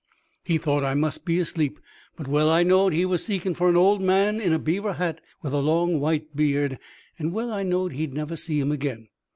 [0.43, 1.79] He thought I must be asleep;
[2.17, 5.21] but well I knowed he was seeking for an old man in a beaver hat
[5.43, 6.79] wi' a long white beard,
[7.19, 9.09] and well I knowed he'd never see him again.